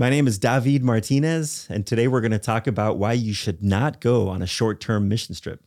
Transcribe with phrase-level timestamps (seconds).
[0.00, 3.62] My name is David Martinez, and today we're going to talk about why you should
[3.62, 5.62] not go on a short term mission trip.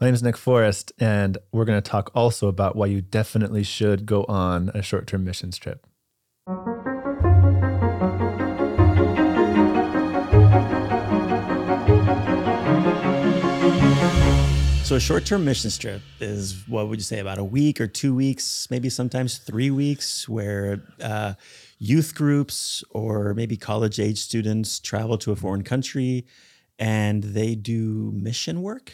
[0.00, 3.62] My name is Nick Forrest, and we're going to talk also about why you definitely
[3.62, 5.86] should go on a short term missions trip.
[14.82, 17.86] So, a short term mission trip is what would you say, about a week or
[17.86, 21.34] two weeks, maybe sometimes three weeks, where uh,
[21.82, 26.26] youth groups or maybe college age students travel to a foreign country
[26.78, 28.92] and they do mission work?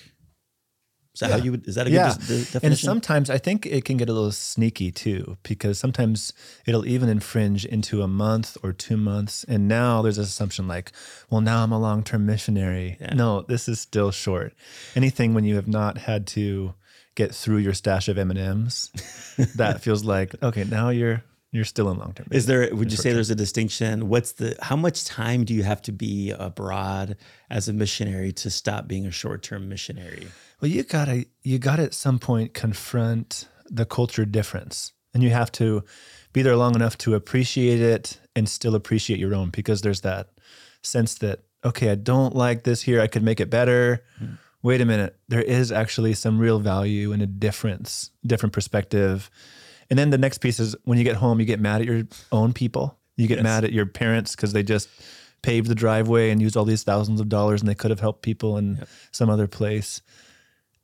[1.14, 1.38] Is that Yeah.
[1.38, 2.12] how you would, is that a Yeah.
[2.12, 2.60] good de- definition?
[2.66, 6.32] And sometimes I think it can get a little sneaky too, because sometimes
[6.66, 9.42] it'll even infringe into a month or two months.
[9.48, 10.92] And now there's this assumption like,
[11.30, 12.98] well, now I'm a long term missionary.
[13.00, 13.14] Yeah.
[13.14, 14.52] No, this is still short.
[14.94, 16.74] Anything when you have not had to
[17.14, 18.90] get through your stash of M&Ms,
[19.56, 22.26] that feels like, okay, now you're you're still in long term.
[22.30, 22.74] Is there?
[22.74, 23.14] Would you say term.
[23.14, 24.08] there's a distinction?
[24.08, 24.56] What's the?
[24.60, 27.16] How much time do you have to be abroad
[27.50, 30.26] as a missionary to stop being a short-term missionary?
[30.60, 35.52] Well, you gotta you gotta at some point confront the culture difference, and you have
[35.52, 35.84] to
[36.32, 40.30] be there long enough to appreciate it and still appreciate your own, because there's that
[40.82, 43.00] sense that okay, I don't like this here.
[43.00, 44.04] I could make it better.
[44.18, 44.34] Hmm.
[44.62, 49.30] Wait a minute, there is actually some real value and a difference, different perspective.
[49.90, 52.04] And then the next piece is when you get home, you get mad at your
[52.32, 52.98] own people.
[53.16, 53.44] You get Yes.
[53.44, 54.88] mad at your parents because they just
[55.42, 58.22] paved the driveway and used all these thousands of dollars and they could have helped
[58.22, 60.02] people in some other place.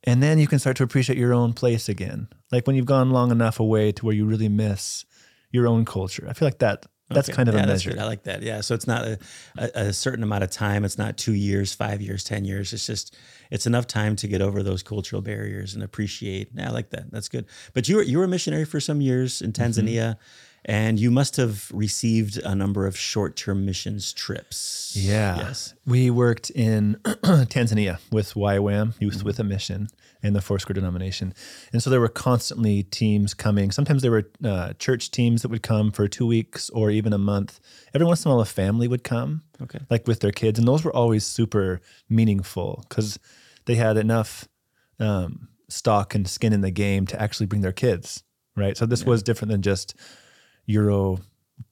[0.05, 2.27] And then you can start to appreciate your own place again.
[2.51, 5.05] Like when you've gone long enough away to where you really miss
[5.51, 6.25] your own culture.
[6.29, 7.35] I feel like that that's Okay.
[7.35, 7.95] kind of yeah, a measure.
[7.99, 8.41] I like that.
[8.41, 8.61] Yeah.
[8.61, 9.19] So it's not a,
[9.57, 10.83] a, a certain amount of time.
[10.85, 12.73] It's not two years, five years, ten years.
[12.73, 13.15] It's just
[13.51, 16.49] it's enough time to get over those cultural barriers and appreciate.
[16.55, 17.11] Yeah, I like that.
[17.11, 17.45] That's good.
[17.73, 19.63] But you were you were a missionary for some years in Mm-hmm.
[19.63, 20.17] Tanzania,
[20.65, 24.95] and you must have received a number of short term missions trips.
[24.97, 25.37] Yeah.
[25.37, 25.73] Yes.
[25.85, 29.25] We worked in Tanzania with YWAM, Youth Mm-hmm.
[29.25, 29.87] with a Mission,
[30.23, 31.33] and the Foursquare denomination.
[31.73, 33.71] And so there were constantly teams coming.
[33.71, 37.17] Sometimes there were uh, church teams that would come for two weeks or even a
[37.17, 37.59] month.
[37.93, 39.79] Every once in a while, a family would come, Okay.
[39.89, 40.57] like with their kids.
[40.57, 43.19] And those were always super meaningful because
[43.65, 44.47] they had enough
[44.99, 48.23] um, stock and skin in the game to actually bring their kids,
[48.55, 48.77] right?
[48.77, 49.95] So this was different than just
[50.67, 51.19] Euro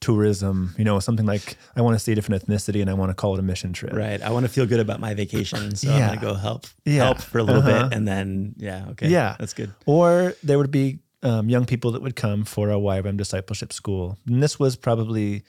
[0.00, 3.10] tourism, you know, something like I want to see a different ethnicity and I want
[3.10, 3.92] to call it a mission trip.
[3.92, 4.20] Right.
[4.22, 7.04] I want to feel good about my vacation, so I'm gonna go help Yeah.
[7.04, 7.88] help for a little Uh-huh.
[7.88, 9.36] bit, and then yeah, okay, Yeah.
[9.38, 9.72] that's good.
[9.86, 14.18] Or there would be um, young people that would come for a YWAM discipleship school.
[14.26, 15.44] And this was probably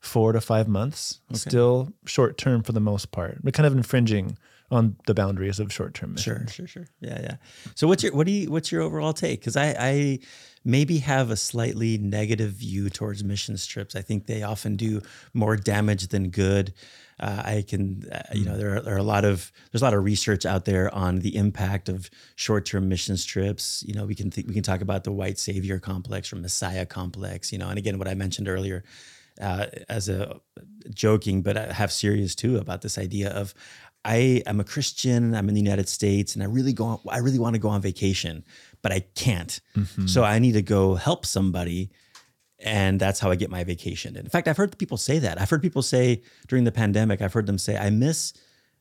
[0.00, 4.38] four to five months, still short term for the most part, but kind of infringing
[4.70, 6.52] on the boundaries of short term Sure, missions.
[6.54, 6.86] sure, sure.
[7.00, 7.36] Yeah, yeah.
[7.74, 9.40] So what's your what do you what's your overall take?
[9.40, 10.18] Because I I
[10.64, 13.94] maybe have a slightly negative view towards missions trips.
[13.94, 15.00] I think they often do
[15.32, 16.74] more damage than good.
[17.18, 19.84] Uh, I can, uh, you know, there are, there are a lot of there's a
[19.84, 23.82] lot of research out there on the impact of short-term missions trips.
[23.86, 26.84] You know, we can th- we can talk about the white savior complex or messiah
[26.84, 27.52] complex.
[27.52, 28.84] You know, and again, what I mentioned earlier,
[29.40, 30.40] uh, as a
[30.92, 33.54] joking, but I have serious too about this idea of
[34.14, 35.34] I am a Christian.
[35.34, 36.84] I'm in the United States, and I really go.
[36.84, 38.44] On, I really want to go on vacation,
[38.82, 39.60] but I can't.
[40.06, 41.90] So I need to go help somebody,
[42.60, 44.16] and that's how I get my vacation.
[44.16, 45.40] In fact, I've heard people say that.
[45.40, 47.20] I've heard people say during the pandemic.
[47.20, 48.32] I've heard them say, "I miss."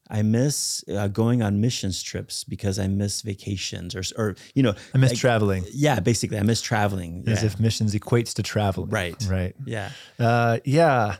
[0.08, 4.76] I miss uh, going on missions trips because I miss vacations or, or you know,
[4.94, 7.24] I miss like- traveling Yeah, basically, I miss traveling.
[7.26, 7.48] as Yeah.
[7.48, 8.92] if missions equates to traveling.
[8.92, 9.16] Right.
[9.28, 9.56] Right.
[9.66, 9.90] yeah.
[10.20, 11.16] Uh, yeah,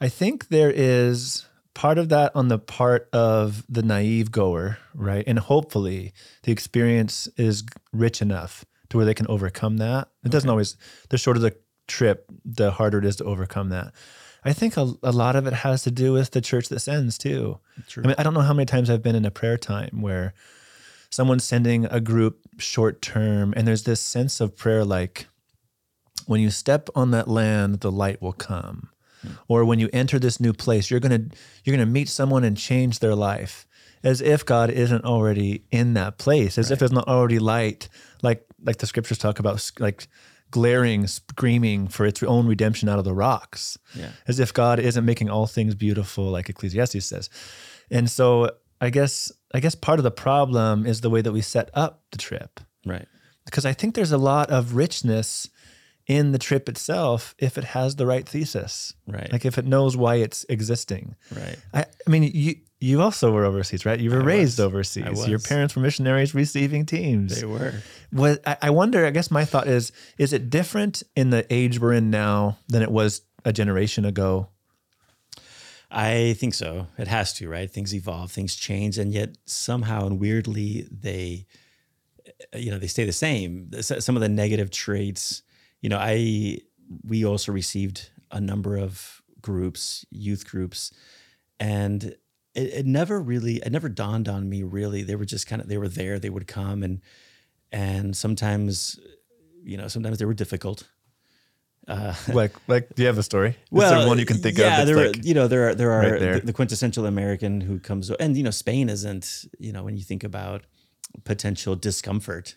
[0.00, 1.46] I think there is
[1.78, 5.22] part of that on the part of the naive goer, right?
[5.28, 6.12] And hopefully
[6.42, 7.62] the experience is
[7.92, 10.08] rich enough to where they can overcome that.
[10.24, 10.76] It doesn't always,
[11.10, 11.54] the shorter the
[11.86, 13.92] trip, the harder it is to overcome that.
[14.44, 17.16] I think a, a lot of it has to do with the church that sends
[17.16, 17.60] too.
[17.86, 18.02] True.
[18.02, 20.34] I mean, I don't know how many times I've been in a prayer time where
[21.10, 25.28] someone's sending a group short term and there's this sense of prayer like,
[26.26, 28.90] when you step on that land, the light will come.
[29.26, 29.38] Mm.
[29.48, 31.24] Or when you enter this new place, you're gonna
[31.64, 33.66] you're gonna meet someone and change their life.
[34.04, 37.88] As if God isn't already in that place, as if there's not already light,
[38.22, 40.06] like like the scriptures talk about, like
[40.50, 43.76] glaring, screaming for its own redemption out of the rocks.
[43.94, 44.10] Yeah.
[44.26, 47.28] As if God isn't making all things beautiful, like Ecclesiastes says.
[47.90, 48.50] And so
[48.80, 52.02] I guess I guess part of the problem is the way that we set up
[52.12, 53.06] the trip Right.
[53.44, 55.48] because I think there's a lot of richness
[56.08, 58.94] in the trip itself if it has the right thesis.
[59.06, 59.30] Right.
[59.30, 61.14] Like if it knows why it's existing.
[61.30, 61.56] Right.
[61.72, 63.98] I, I mean, you you also were overseas, right?
[63.98, 64.66] You were I raised was.
[64.66, 65.24] overseas.
[65.24, 67.40] I Your parents were missionaries receiving teams.
[67.40, 67.74] They were.
[68.12, 69.04] Was I, I wonder?
[69.04, 72.82] I guess my thought is: is it different in the age we're in now than
[72.82, 74.48] it was a generation ago?
[75.90, 76.86] I think so.
[76.98, 77.70] It has to, right?
[77.70, 81.46] Things evolve, things change, and yet somehow and weirdly they,
[82.54, 83.70] you know, they stay the same.
[83.80, 85.42] Some of the negative traits,
[85.80, 86.58] you know, I
[87.04, 90.92] we also received a number of groups, youth groups,
[91.60, 92.16] and it,
[92.54, 95.02] it never really, it never dawned on me really.
[95.02, 96.18] They were just kind of they were there.
[96.18, 97.00] They would come and
[97.70, 98.98] and sometimes,
[99.62, 100.88] you know, sometimes they were difficult.
[101.86, 103.56] Uh, like, like, do you have a story?
[103.72, 104.86] Is there one you can think yeah, of?
[104.86, 107.78] that's there, like, you know, there are there are right the, the quintessential American who
[107.78, 110.64] comes, and you know, Spain isn't, you know, when you think about
[111.24, 112.56] potential discomfort,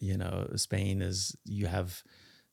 [0.00, 2.02] you know, Spain is you have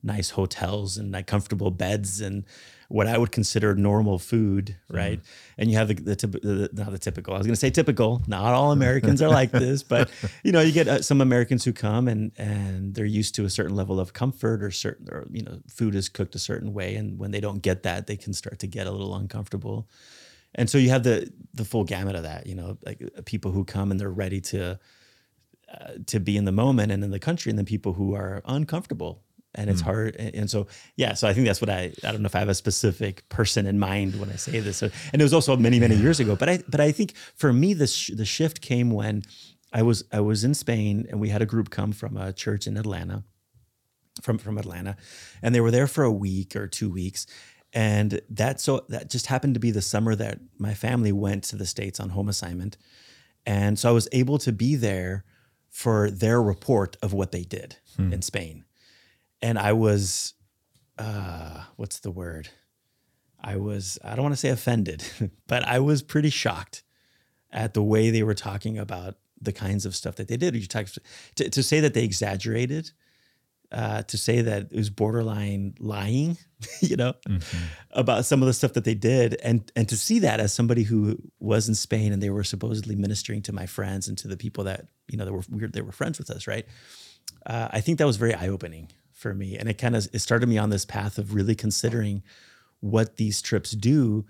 [0.07, 2.45] nice hotels and like comfortable beds and
[2.89, 5.19] what I would consider normal food, right?
[5.57, 7.33] And you have the the, the not the typical.
[7.33, 8.21] I was going to say typical.
[8.27, 10.09] Not all Americans are like this, but
[10.44, 13.50] you know, you get uh, some Americans who come and and they're used to a
[13.50, 16.95] certain level of comfort or certain or you know, food is cooked a certain way,
[16.95, 19.89] and when they don't get that, they can start to get a little uncomfortable.
[20.56, 22.48] And so you have the the full gamut of that.
[22.48, 24.80] You know, like uh, people who come and they're ready to
[25.74, 28.42] uh, to be in the moment and in the country, and then people who are
[28.45, 29.24] uncomfortable
[29.57, 29.88] and it's hmm.
[29.88, 30.15] hard.
[30.18, 32.39] And, and so, yeah, so I think that's what I, I don't know if I
[32.39, 34.77] have a specific person in mind when I say this.
[34.77, 37.51] So, and it was also many, many years ago, but I, but I think for
[37.51, 39.24] me, the, sh- the shift came when
[39.74, 42.68] I was, I was in Spain and we had a group come from a church
[42.68, 43.24] in Atlanta
[44.21, 44.95] from, from Atlanta
[45.42, 47.27] and they were there for a week or two weeks.
[47.74, 51.56] And that, so that just happened to be the summer that my family went to
[51.56, 52.77] the States on home assignment.
[53.45, 55.25] And so I was able to be there
[55.69, 58.12] for their report of what they did hmm.
[58.12, 58.63] in Spain.
[59.42, 60.34] And I was,
[60.98, 62.50] uh, what's the word?
[63.39, 65.04] I was, I don't want to say offended,
[65.48, 66.84] but I was pretty shocked
[67.51, 70.56] at the way they were talking about the kinds of stuff that they did.
[70.56, 70.88] You talk,
[71.36, 72.92] to, to say that they exaggerated,
[73.72, 76.38] uh, to say that it was borderline lying,
[76.81, 77.13] you know,
[77.92, 80.83] about some of the stuff that they did, and and to see that as somebody
[80.83, 84.38] who was in Spain and they were supposedly ministering to my friends and to the
[84.38, 86.66] people that you know that were weird, they were friends with us, right?
[87.45, 88.88] Uh, I think that was very eye opening
[89.18, 92.24] for me, and it kind of it started me on this path of really considering
[92.80, 94.25] what these trips do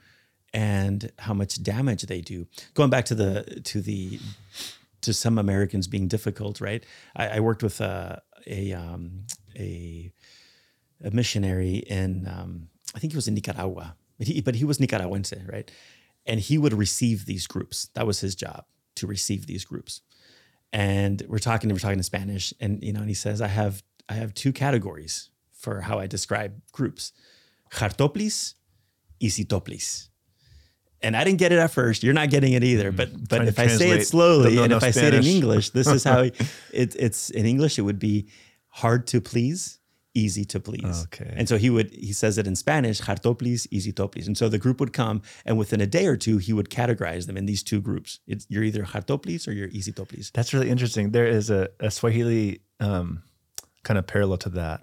[0.54, 2.48] and how much damage they do.
[2.74, 4.20] Going back to the to the
[5.02, 6.84] to some Americans being difficult, right?
[7.16, 9.26] I, I worked with a a um,
[9.58, 10.12] a,
[11.04, 14.80] a missionary in um, I think he was in Nicaragua, but he but he was
[14.80, 15.70] Nicaraguense, right?
[16.26, 17.90] And he would receive these groups.
[17.94, 20.02] That was his job to receive these groups.
[20.74, 23.84] And we're talking, we're talking in Spanish, and you know, and he says, I have
[24.10, 27.14] I have two categories for how I describe groups:
[27.74, 28.56] hartoplis,
[29.22, 30.10] isitoplis.
[31.02, 32.04] And I didn't get it at first.
[32.04, 32.92] You're not getting it either.
[32.92, 35.26] But but to if I say it slowly and if enough I say it in
[35.26, 36.22] English, this is how
[36.74, 37.78] it, it's in English.
[37.78, 38.30] It would be
[38.70, 39.80] hard to please,
[40.16, 41.04] easy to please.
[41.04, 41.32] Okay.
[41.36, 44.26] And so he would he says it in Spanish, hartoplis, isitoplis.
[44.26, 47.28] And so the group would come, and within a day or two, he would categorize
[47.28, 48.20] them in these two groups.
[48.26, 50.32] It's, you're either hartoplis or you're isitoplis.
[50.32, 51.12] That's really interesting.
[51.12, 53.24] There is a, a Swahili um,
[53.84, 54.82] kind of parallel to that.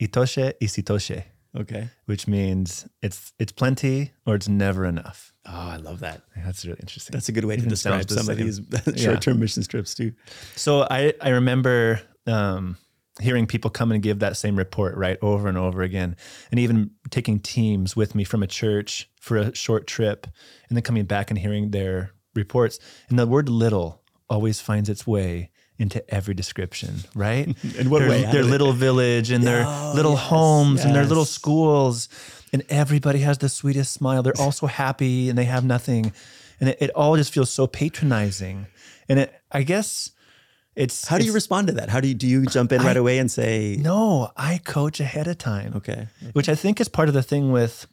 [0.00, 1.24] Itoshe isitoshe,
[1.56, 1.88] Okay.
[2.06, 5.32] which means it's it's plenty or it's never enough.
[5.46, 6.22] Oh, I love that.
[6.36, 7.12] That's really interesting.
[7.12, 8.60] That's a good way to describe some of these
[8.96, 10.12] short-term mission trips too.
[10.56, 12.76] So I I remember um,
[13.20, 16.16] hearing people come and give that same report right over and over again,
[16.50, 20.26] and even taking teams with me from a church for a short trip,
[20.68, 22.78] and then coming back and hearing their reports.
[23.08, 27.46] And the word "little" always finds its way into every description, right?
[27.78, 28.22] In what their, way?
[28.22, 32.08] Their did it- little village and their Oh, little yes, homes and their little schools,
[32.52, 34.22] and everybody has the sweetest smile.
[34.22, 36.12] They're all so happy and they have nothing,
[36.60, 38.66] and it, it all just feels so patronizing.
[39.08, 40.10] And it, I guess,
[40.76, 41.88] it's How do you respond to that?
[41.88, 45.26] How do you do you jump in right away and say, no, I coach ahead
[45.28, 45.72] of time.
[45.76, 47.86] okay, Which I think is part of the thing with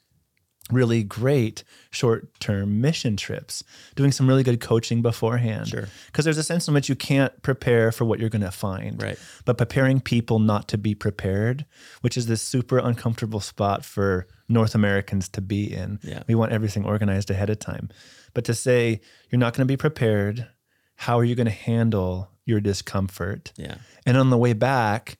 [0.71, 3.63] really great short term mission trips,
[3.95, 5.67] doing some really good coaching beforehand.
[5.67, 5.87] Sure.
[6.07, 9.01] Because there's a sense in which you can't prepare for what you're going to find.
[9.01, 9.19] Right.
[9.45, 11.65] But preparing people not to be prepared,
[12.01, 15.99] which is this super uncomfortable spot for North Americans to be in.
[16.03, 16.23] Yeah.
[16.27, 17.89] We want everything organized ahead of time.
[18.33, 20.47] But to say you're not going to be prepared,
[20.95, 23.53] how are you going to handle your discomfort?
[23.57, 23.75] yeah,
[24.05, 25.17] And on the way back,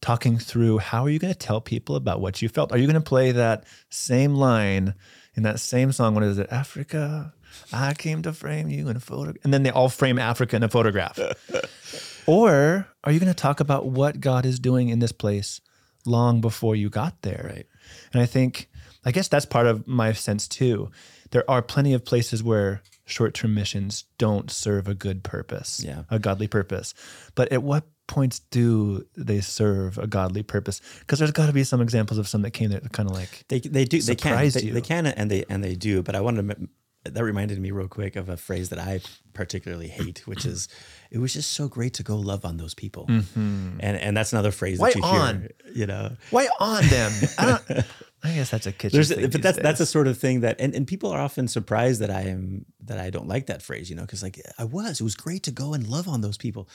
[0.00, 2.72] talking through how are you going to tell people about what you felt?
[2.72, 4.94] Are you going to play that same line
[5.34, 6.14] in that same song?
[6.14, 6.48] What is it?
[6.50, 7.32] Africa,
[7.72, 9.34] I came to frame you in a photo.
[9.44, 11.18] And then they all frame Africa in a photograph.
[12.26, 15.60] or are you going to talk about what God is doing in this place
[16.06, 17.50] long before you got there?
[17.52, 17.66] Right.
[18.12, 18.68] And I think,
[19.04, 20.90] I guess that's part of my sense too.
[21.30, 26.04] There are plenty of places where short term missions don't serve a good purpose, Yeah.
[26.10, 26.94] a godly purpose.
[27.34, 30.82] But at what points do they serve a godly purpose?
[30.98, 33.44] Because there's got to be some examples of some that came that kind of like,
[33.48, 36.02] they they do they can they, they can and they and they do.
[36.02, 36.68] But I wanted to
[37.04, 39.00] that reminded me real quick of a phrase that I
[39.32, 40.68] particularly hate, which is,
[41.10, 43.78] "It was just so great to go love on those people," mm-hmm.
[43.80, 45.40] and and that's another phrase Why that you on?
[45.40, 45.50] hear.
[45.74, 47.12] You know, Why on them?
[47.38, 47.84] I.
[48.22, 48.96] I guess that's a kitchen.
[48.96, 51.48] there's thing but that's that's a sort of thing that and, and people are often
[51.48, 54.64] surprised that I am that I don't like that phrase, you know, because like I
[54.64, 56.68] was, it was great to go and love on those people.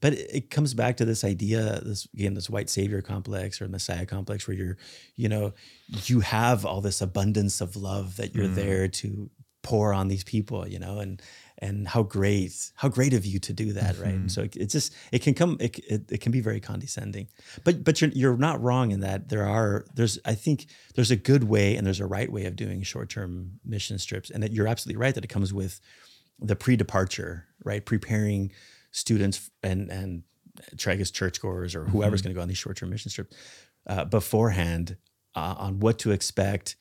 [0.00, 3.68] But it, it comes back to this idea, this again, this white savior complex or
[3.68, 4.76] messiah complex where you're,
[5.16, 5.54] you know,
[6.04, 8.54] you have all this abundance of love that you're mm.
[8.54, 9.30] there to
[9.62, 11.20] pour on these people, you know, and
[11.60, 14.14] and how great, how great of you to do that, right?
[14.14, 14.28] And mm-hmm.
[14.28, 17.28] so it, it's just it can come, it, it, it can be very condescending,
[17.64, 21.16] but but you're you're not wrong in that there are there's I think there's a
[21.16, 24.52] good way and there's a right way of doing short term mission trips, and that
[24.52, 25.80] you're absolutely right that it comes with
[26.40, 27.84] the pre-departure, right?
[27.84, 28.52] Preparing
[28.98, 30.22] students and and
[30.76, 33.36] Tragus churchgoers or whoever's going to go on these short-term mission trips
[33.86, 34.96] uh, beforehand
[35.36, 36.74] uh, on what to expect,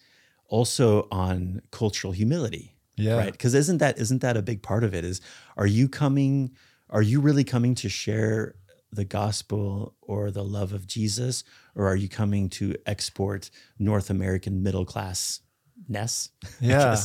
[0.48, 3.18] also on cultural humility, Yeah.
[3.18, 3.32] right?
[3.32, 5.04] Because isn't that isn't that a big part of it?
[5.06, 5.22] Is
[5.58, 6.52] are you coming?
[6.90, 8.56] Are you really coming to share
[8.92, 11.44] the gospel or the love of Jesus,
[11.76, 15.42] or are you coming to export North American middle class
[15.88, 16.30] ness?
[16.62, 16.98] Yeah.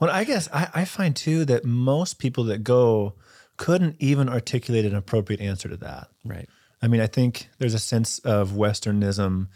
[0.00, 3.14] well, I guess I, I find too that most people that go
[3.58, 6.08] couldn't even articulate an appropriate answer to that.
[6.24, 6.48] Right.
[6.80, 9.48] I mean, I think there's a sense of Westernism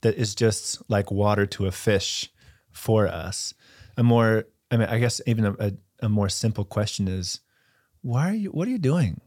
[0.00, 2.32] that is just like water to a fish
[2.72, 3.54] for us.
[3.96, 7.40] A more, I mean, I guess even a, a, a more simple question is,
[8.02, 9.20] why are you, what are you doing?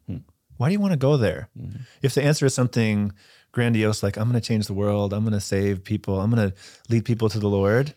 [0.58, 1.50] Why do you want to go there?
[2.02, 3.12] If the answer is something
[3.52, 6.50] grandiose, like I'm going to change the world, I'm going to save people, I'm going
[6.50, 6.56] to
[6.90, 7.94] lead people to the Lord,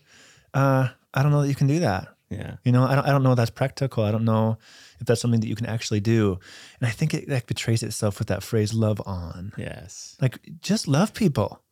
[0.52, 2.08] uh, I don't know that you can do that.
[2.30, 2.56] Yeah.
[2.64, 4.04] You know, I don't, I don't know if that's practical.
[4.04, 4.58] I don't know
[4.98, 6.38] if that's something that you can actually do.
[6.80, 10.16] And I think it that betrays itself with that phrase "love on." Yes.
[10.20, 11.62] Like, just love people.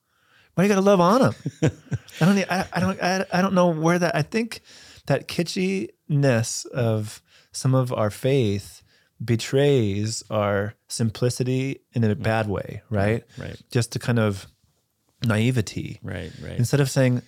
[0.55, 1.35] Why you got to love on them?
[2.21, 2.51] I don't.
[2.51, 3.03] I don't.
[3.03, 4.15] I, I don't know where that.
[4.15, 4.61] I think
[5.07, 7.21] that kitschiness of
[7.53, 8.83] some of our faith
[9.25, 12.23] betrays our simplicity in a mm.
[12.23, 13.25] bad way, right?
[13.39, 13.61] Right.
[13.71, 14.47] Just to kind of
[15.25, 16.31] naivety Right.
[16.43, 16.59] Right.
[16.59, 17.23] instead of saying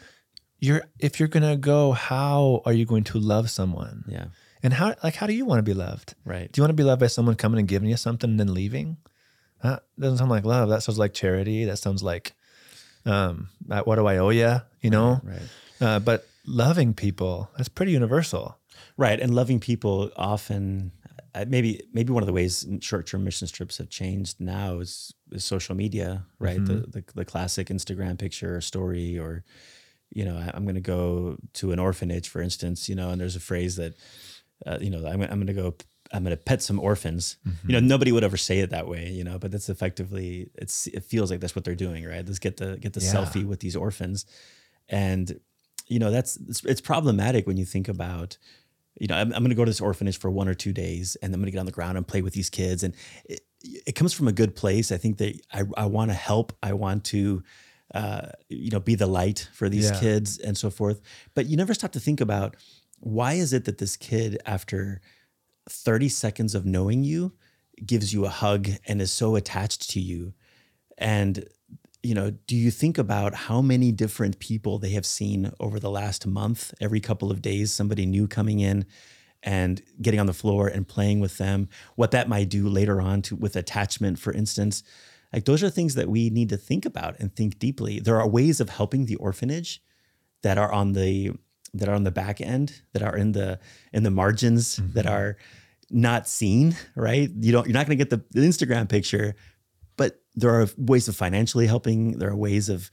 [0.59, 4.27] you're if you're gonna go how are you going to love someone yeah.
[4.63, 6.51] and how like how do you want to be loved Right.
[6.51, 8.53] do you want to be loved by someone coming and giving you something and then
[8.55, 8.97] leaving
[9.63, 12.33] that doesn't sound like love that sounds like charity that sounds like
[13.05, 13.49] um
[13.85, 15.49] what do i owe you you know Right.
[15.81, 18.59] uh, but loving people that's pretty universal
[18.99, 19.21] Right.
[19.21, 20.91] And loving people often,
[21.35, 25.45] uh, maybe maybe one of the ways short-term mission trips have changed now is, is
[25.45, 26.63] social media, right?
[26.65, 29.45] The, the the classic Instagram picture or story, or
[30.11, 33.21] you know, I, I'm going to go to an orphanage, for instance, you know, and
[33.21, 33.95] there's a phrase that,
[34.67, 35.75] uh, you know, I'm, I'm going to go.
[36.13, 37.37] I'm going to pet some orphans.
[37.67, 40.87] You know, nobody would ever say it that way, you know, but that's effectively it's
[40.87, 42.25] it feels like that's what they're doing, right?
[42.25, 43.13] Let's get the get the Yeah.
[43.13, 44.25] selfie with these orphans,
[44.89, 45.41] and
[45.89, 48.39] you know that's it's, it's problematic when you think about
[48.99, 51.17] you know, I'm, I'm going to go to this orphanage for one or two days
[51.21, 52.83] and I'm going to get on the ground and play with these kids.
[52.83, 52.95] And
[53.27, 54.91] it, it comes from a good place.
[54.91, 56.57] I think that I, I want to help.
[56.63, 57.43] I want to,
[57.95, 60.01] uh, you know, be the light for these Yeah.
[60.01, 61.01] kids and so forth.
[61.35, 62.57] But you never stop to think about
[63.01, 65.01] why is it that this kid, after
[65.69, 67.33] 30 seconds of knowing you,
[67.85, 70.33] gives you a hug and is so attached to you?
[70.99, 71.47] And
[72.03, 75.91] you know, do you think about how many different people they have seen over the
[75.91, 78.87] last month, every couple of days, somebody new coming in
[79.43, 83.23] and getting on the floor and playing with them, what that might do later on
[83.23, 84.85] to with attachment, for instance.
[85.33, 88.01] Like those are things that we need to think about and think deeply.
[88.01, 89.83] There are ways of helping the orphanage
[90.43, 91.33] that are on the
[91.75, 93.59] that are on the back end, that are in the
[93.93, 95.37] in the margins, that are
[95.91, 97.31] not seen, right?
[97.39, 99.37] You don't you're not gonna get the, the Instagram picture,
[99.97, 102.19] but there are ways of financially helping.
[102.19, 102.91] There are ways of,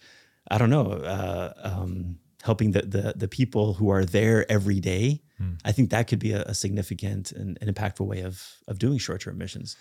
[0.50, 5.23] I don't know, uh, um, helping the, the the people who are there every day.
[5.66, 8.98] I think that could be a, a significant and an impactful way of of doing
[8.98, 9.76] short term missions.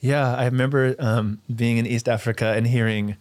[0.00, 3.16] Yeah, I remember um, being in East Africa and hearing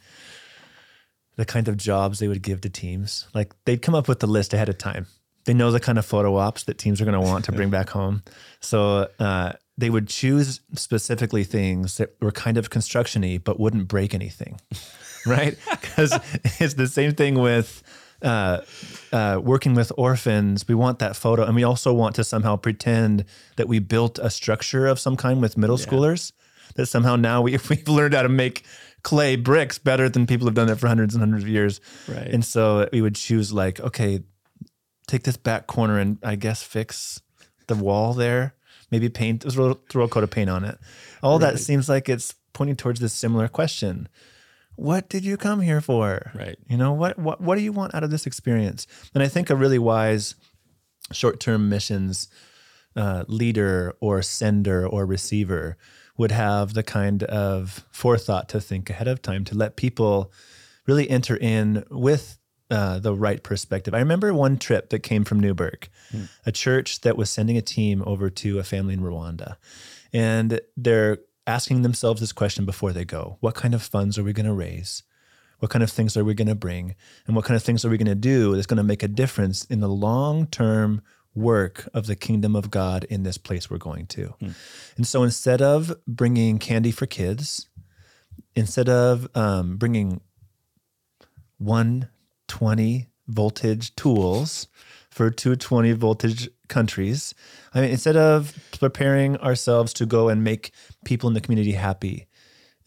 [1.35, 3.27] the kind of jobs they would give to teams.
[3.33, 5.07] Like they'd come up with the list ahead of time.
[5.45, 7.69] They know the kind of photo ops that teams are going to want to bring
[7.77, 8.23] back home.
[8.59, 14.13] So uh, they would choose specifically things that were kind of construction-y but wouldn't break
[14.13, 14.59] anything,
[15.25, 15.57] right?
[15.71, 16.11] Because
[16.59, 17.81] it's the same thing with
[18.21, 18.61] uh,
[19.11, 20.67] uh, working with orphans.
[20.67, 24.29] We want that photo, and we also want to somehow pretend that we built a
[24.29, 26.31] structure of some kind with middle schoolers.
[26.75, 28.63] That somehow now we, we've learned how to make
[29.01, 31.81] clay bricks better than people have done it for hundreds and hundreds of years.
[32.07, 32.27] Right.
[32.27, 34.21] And so we would choose like, okay,
[35.07, 37.21] take this back corner and I guess fix
[37.67, 38.55] the wall there.
[38.91, 40.77] Maybe paint, throw, throw a coat of paint on it.
[41.21, 44.09] All that seems like it's pointing towards this similar question.
[44.79, 46.31] What did you come here for?
[46.33, 46.57] Right.
[46.69, 48.87] You know, what what what do you want out of this experience?
[49.13, 50.35] And I think a really wise
[51.11, 52.29] short-term missions
[52.95, 55.77] uh, leader or sender or receiver
[56.17, 60.31] would have the kind of forethought to think ahead of time to let people
[60.87, 62.37] really enter in with
[62.69, 63.93] uh, the right perspective.
[63.93, 66.25] I remember one trip that came from Newberg, hmm.
[66.45, 69.57] a church that was sending a team over to a family in Rwanda.
[70.13, 71.19] And they're
[71.49, 74.53] asking themselves this question before they go What kind of funds are we going to
[74.53, 75.03] raise?
[75.57, 76.95] What kind of things are we going to bring?
[77.27, 79.09] And what kind of things are we going to do that's going to make a
[79.09, 81.01] difference in the long term
[81.35, 84.35] work of the kingdom of God in this place we're going to?
[84.39, 84.49] Hmm.
[84.95, 87.67] And so instead of bringing candy for kids,
[88.55, 90.21] instead of um, bringing
[91.57, 94.67] 120 voltage tools
[95.19, 97.35] for 220 voltage countries.
[97.73, 100.71] I mean, instead of preparing ourselves to go and make
[101.03, 102.27] people in the community happy,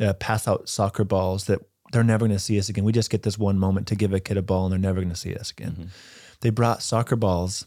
[0.00, 1.58] uh, pass out soccer balls that
[1.92, 2.84] they're never going to see us again.
[2.84, 5.02] We just get this one moment to give a kid a ball and they're never
[5.02, 5.72] going to see us again.
[5.72, 5.88] Mm-hmm.
[6.40, 7.66] They brought soccer balls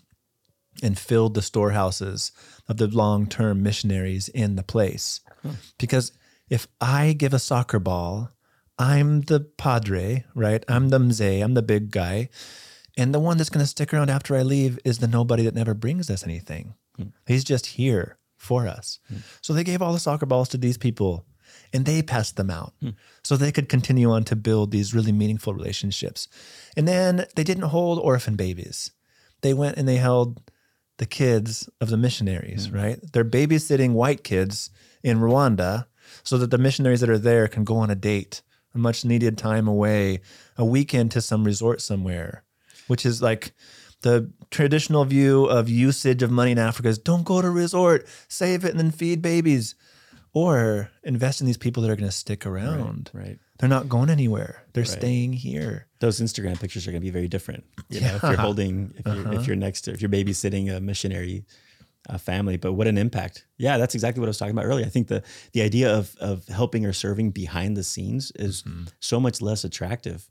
[0.81, 2.31] and filled the storehouses
[2.67, 5.19] of the long term missionaries in the place.
[5.43, 5.51] Huh.
[5.77, 6.11] Because
[6.49, 8.31] if I give a soccer ball,
[8.79, 10.65] I'm the padre, right?
[10.67, 12.29] I'm the mzee, I'm the big guy.
[12.97, 15.55] And the one that's going to stick around after I leave is the nobody that
[15.55, 16.75] never brings us anything.
[16.95, 17.09] Hmm.
[17.25, 18.99] He's just here for us.
[19.09, 19.17] Hmm.
[19.41, 21.25] So they gave all the soccer balls to these people
[21.73, 22.89] and they passed them out hmm.
[23.23, 26.27] so they could continue on to build these really meaningful relationships.
[26.77, 28.91] And then they didn't hold orphan babies.
[29.41, 30.41] They went and they held
[30.97, 32.75] the kids of the missionaries, hmm.
[32.75, 32.99] right?
[33.11, 34.69] They're babysitting white kids
[35.03, 35.85] in Rwanda
[36.23, 38.41] so that the missionaries that are there can go on a date,
[38.73, 40.21] a much needed time away,
[40.55, 42.45] a weekend to some resort somewhere
[42.87, 43.53] which is like
[44.01, 48.63] the traditional view of usage of money in Africa is don't go to resort, save
[48.63, 49.75] it, and then feed babies.
[50.33, 53.09] Or invest in these people that are going to stick around.
[53.13, 53.39] Right, right.
[53.57, 54.63] They're not going anywhere.
[54.73, 54.89] They're right.
[54.89, 55.87] staying here.
[56.01, 57.63] Those Instagram pictures are going to be very different.
[57.89, 59.39] You know, if you're holding, if you're, uh-huh.
[59.39, 61.45] if you're next to, if you're babysitting a missionary
[62.09, 63.45] uh, family, but what an impact.
[63.57, 64.85] Yeah, that's exactly what I was talking about earlier.
[64.85, 68.85] I think the the idea of of helping or serving behind the scenes is mm-hmm.
[68.99, 70.29] so much less attractive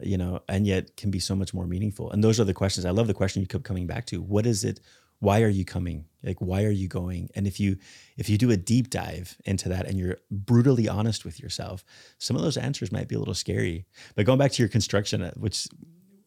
[0.00, 2.10] you know, and yet can be so much more meaningful.
[2.10, 2.86] And those are the questions.
[2.86, 4.20] I love the question you keep coming back to.
[4.20, 4.80] What is it?
[5.18, 6.06] Why are you coming?
[6.22, 7.28] Like, why are you going?
[7.34, 7.76] And if you
[8.16, 11.84] if you do a deep dive into that and you're brutally honest with yourself,
[12.18, 13.86] some of those answers might be a little scary.
[14.14, 15.68] But going back to your construction, uh, which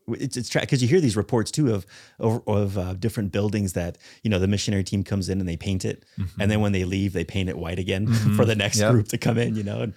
[0.07, 1.85] it's it's because you hear these reports too of
[2.19, 5.57] of, of uh, different buildings that you know the missionary team comes in and they
[5.57, 6.41] paint it, mm-hmm.
[6.41, 8.35] and then when they leave they paint it white again mm-hmm.
[8.35, 8.91] for the next yep.
[8.91, 9.55] group to come in.
[9.55, 9.93] You know, and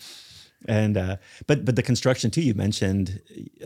[0.69, 2.43] and uh, but but the construction too.
[2.43, 3.21] You mentioned,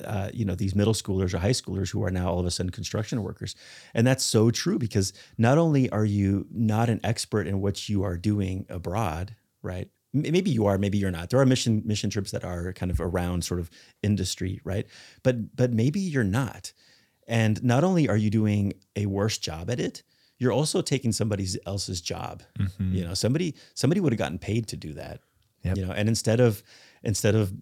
[0.05, 2.51] uh, you know, these middle schoolers or high schoolers who are now all of a
[2.51, 3.57] sudden construction workers,
[3.95, 8.03] and that's so true because not only are you not an expert in what you
[8.03, 9.89] are doing abroad, right?
[10.13, 11.31] Maybe you are, maybe you're not.
[11.31, 13.71] There are mission mission trips that are kind of around sort of
[14.03, 14.87] industry, right?
[15.23, 16.73] But but maybe you're not,
[17.27, 20.03] and not only are you doing a worse job at it,
[20.39, 22.43] you're also taking somebody else's job.
[22.59, 22.95] Mm-hmm.
[22.95, 25.21] You know, somebody somebody would have gotten paid to do that
[25.63, 25.77] Yep.
[25.77, 26.63] You know, and instead of
[27.03, 27.53] instead of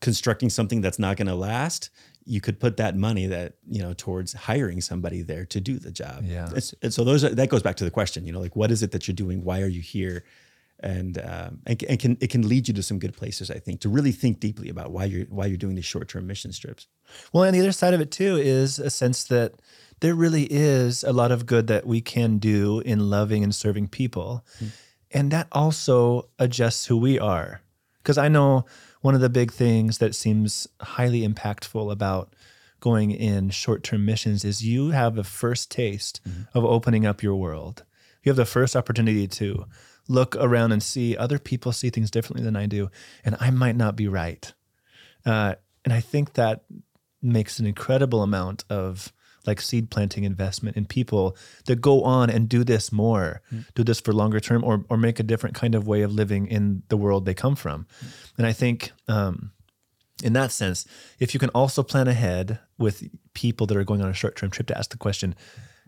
[0.00, 1.90] constructing something that's not going to last,
[2.26, 5.90] you could put that money that you know towards hiring somebody there to do the
[5.90, 6.24] job.
[6.24, 6.48] Yeah.
[6.54, 8.26] It's, and so those are, that goes back to the question.
[8.26, 9.44] You know, like what is it that you're doing?
[9.44, 10.24] Why are you here?
[10.80, 13.50] And, um, and and can it can lead you to some good places.
[13.50, 16.26] I think to really think deeply about why you're why you're doing these short term
[16.26, 16.88] mission trips.
[17.32, 19.54] Well, and the other side of it too is a sense that
[20.00, 23.88] there really is a lot of good that we can do in loving and serving
[23.88, 24.44] people.
[24.56, 24.66] Mm-hmm
[25.14, 27.62] and that also adjusts who we are.
[28.04, 28.66] Because I know
[29.00, 32.34] one of the big things that seems highly impactful about
[32.80, 36.42] going in short term missions is you have the first taste mm-hmm.
[36.56, 37.82] of opening up your world.
[38.22, 39.64] You have the first opportunity to
[40.06, 42.90] look around and see other people see things differently than I do,
[43.24, 44.52] and I might not be right.
[45.24, 46.64] Uh, and I think that
[47.22, 49.12] makes an incredible amount of
[49.46, 53.64] like seed planting investment in people that go on and do this more, mm.
[53.74, 56.46] do this for longer term, or or make a different kind of way of living
[56.46, 57.86] in the world they come from.
[58.04, 58.32] Mm.
[58.38, 59.52] And I think um,
[60.22, 60.86] in that sense,
[61.18, 64.50] if you can also plan ahead with people that are going on a short term
[64.50, 65.34] trip to ask the question,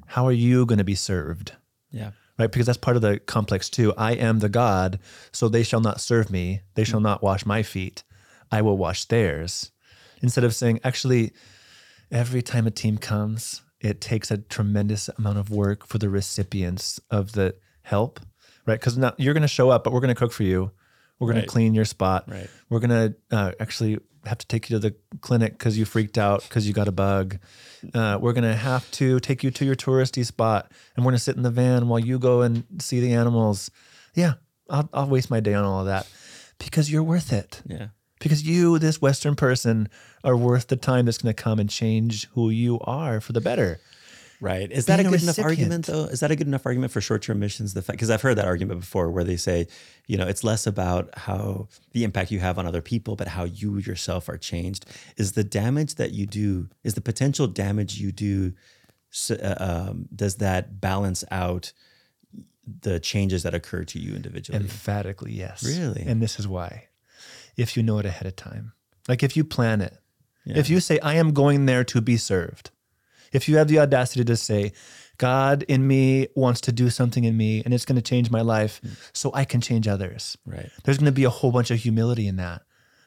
[0.06, 1.52] how are you going to be served?
[1.90, 2.10] Yeah.
[2.38, 3.94] Right, because that's part of the complex too.
[3.96, 4.98] I am the God,
[5.32, 6.60] so they shall not serve me.
[6.74, 8.04] They shall not wash my feet.
[8.52, 9.70] I will wash theirs.
[10.20, 11.32] Instead of saying, actually,
[12.10, 17.00] every time a team comes, it takes a tremendous amount of work for the recipients
[17.10, 18.20] of the help,
[18.66, 18.78] right?
[18.78, 20.70] Because now you're going to show up, but we're going to cook for you.
[21.18, 21.42] We're going right.
[21.42, 22.24] to clean your spot.
[22.26, 22.48] Right.
[22.68, 22.90] We're going
[23.30, 26.66] to uh, actually have to take you to the clinic because you freaked out because
[26.66, 27.38] you got a bug.
[27.94, 31.18] Uh, we're going to have to take you to your touristy spot and we're going
[31.18, 33.70] to sit in the van while you go and see the animals.
[34.14, 34.34] Yeah,
[34.68, 36.08] I'll, I'll waste my day on all of that
[36.58, 37.62] because you're worth it.
[37.66, 37.88] Yeah
[38.18, 39.88] because you, this Western person,
[40.24, 43.40] are worth the time that's going to come and change who you are for the
[43.40, 43.80] better.
[44.40, 44.70] Right.
[44.70, 46.04] Is that Being a a good enough argument though?
[46.04, 47.74] Is that a good enough argument for short-term missions?
[47.74, 49.66] The fact because I've heard that argument before where they say,
[50.06, 53.44] you know, it's less about how the impact you have on other people, but how
[53.44, 54.84] you yourself are changed.
[55.16, 58.52] Is the damage that you do, is the potential damage you do,
[59.30, 61.72] uh, um, does that balance out
[62.82, 64.58] the changes that occur to you individually?
[64.58, 65.64] Emphatically, yes.
[65.64, 66.02] Really?
[66.06, 66.85] And this is why.
[67.56, 68.72] If you know it ahead of time,
[69.08, 69.98] like if you plan it,
[70.44, 70.58] Yeah.
[70.58, 72.70] if you say, I am going there to be served,
[73.32, 74.72] if you have the audacity to say,
[75.18, 78.42] God in me wants to do something in me and it's going to change my
[78.42, 78.92] life hmm.
[79.12, 80.70] so I can change others, right.
[80.84, 82.62] there's going to be a whole bunch of humility in that.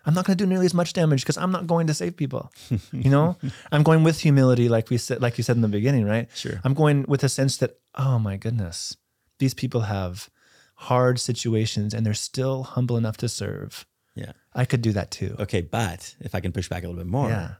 [0.05, 2.15] I'm not going to do nearly as much damage because I'm not going to save
[2.15, 2.51] people.
[2.91, 3.37] You know,
[3.71, 6.27] I'm going with humility, like we said, like you said in the beginning, right?
[6.33, 6.59] Sure.
[6.63, 8.97] I'm going with a sense that, oh my goodness,
[9.37, 10.29] these people have
[10.75, 13.85] hard situations and they're still humble enough to serve.
[14.19, 14.33] Yeah.
[14.53, 15.35] I could do that too.
[15.39, 17.53] Okay, but if I can push back a little bit more, Yeah.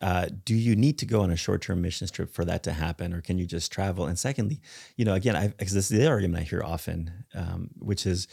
[0.00, 3.12] uh, do you need to go on a short-term mission trip for that to happen,
[3.14, 4.06] or can you just travel?
[4.06, 4.60] And secondly,
[4.96, 8.26] you know, again, I because this is the argument I hear often, um, which is,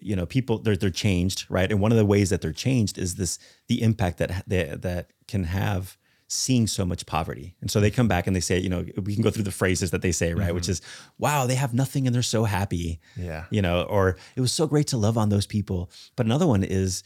[0.00, 1.70] you know, people they're they're changed, right?
[1.70, 5.10] And one of the ways that they're changed is this the impact that they, that
[5.28, 5.98] can have
[6.32, 7.54] seeing so much poverty.
[7.60, 9.50] And so they come back and they say, you know, we can go through the
[9.50, 10.54] phrases that they say, right?
[10.54, 10.80] Which is,
[11.18, 13.44] wow, they have nothing and they're so happy Yeah.
[13.50, 15.90] you know, or it was so great to love on those people.
[16.16, 17.02] But another one is,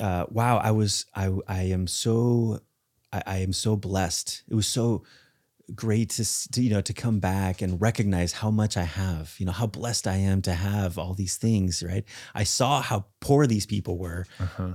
[0.00, 2.60] uh, wow, I was, I, I am so,
[3.12, 4.42] I, I am so blessed.
[4.48, 5.04] It was so
[5.74, 9.46] great to, to, you know, to come back and recognize how much I have, you
[9.46, 12.04] know, how blessed I am to have all these things, right?
[12.34, 14.26] I saw how poor these people were.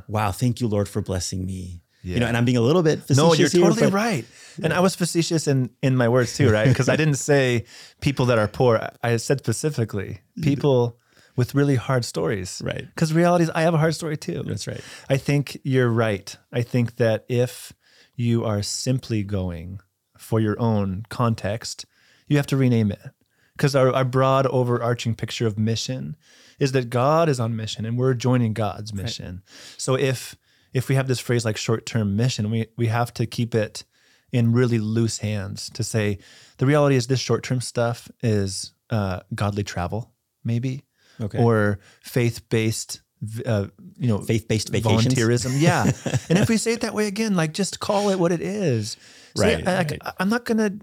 [0.07, 0.31] Wow.
[0.31, 1.81] Thank you, Lord, for blessing me.
[2.03, 4.25] You know, and I'm being a little bit No, you're facetious here, totally but- right.
[4.63, 6.67] And I was facetious in in my words too, right?
[6.67, 7.65] Because I didn't say
[8.01, 8.89] people that are poor.
[9.03, 10.97] I said specifically people
[11.35, 12.61] with really hard stories.
[12.65, 12.85] Right.
[12.95, 14.43] Because reality is I have a hard story too.
[14.43, 14.81] That's right.
[15.09, 16.35] I think you're right.
[16.51, 17.73] I think that if
[18.15, 19.79] you are simply going
[20.17, 21.85] for your own context,
[22.27, 23.11] you have to rename it.
[23.55, 26.15] Because our, our broad overarching picture of mission
[26.59, 29.43] is that God is on mission and we're joining God's mission.
[29.77, 30.35] So if
[30.77, 33.83] if we have this phrase like short-term mission, we we have to keep it
[34.31, 36.19] in really loose hands to say
[36.57, 40.11] the reality is this short-term stuff is uh, godly travel,
[40.43, 40.83] maybe,
[41.21, 41.39] Okay.
[41.43, 43.01] or faith-based,
[43.45, 45.13] uh, you know, Faith-based vacations.
[45.13, 45.51] volunteerism.
[45.69, 45.83] Yeah.
[46.29, 48.97] and if we say it that way again, like just call it what it is.
[49.37, 49.97] Right, I, right.
[50.03, 50.79] I, am not to,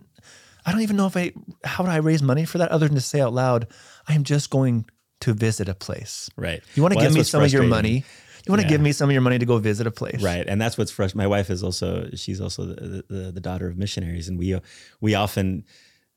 [0.67, 1.33] I don't even know if I,
[1.65, 3.67] how would I raise money for that other than to say out loud,
[4.09, 4.87] I am just going
[5.21, 6.31] to visit a place.
[6.37, 6.63] Right.
[6.75, 8.05] You want to Well, give me some of your money?
[8.47, 8.71] You want to Yeah.
[8.75, 10.23] give me some of your money to go visit a place?
[10.23, 11.19] Right, and that's what's frustrating.
[11.19, 14.59] My wife is also she's also the, the the daughter of missionaries, and we
[15.01, 15.65] we often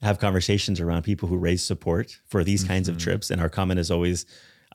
[0.02, 2.98] have conversations around people who raise support for these kinds Mm-hmm.
[2.98, 4.26] of trips, and our comment is always,